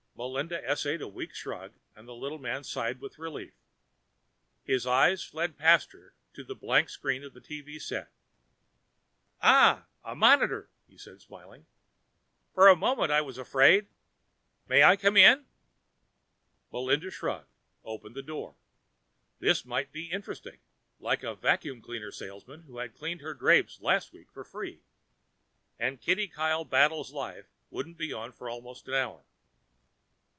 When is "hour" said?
28.93-29.25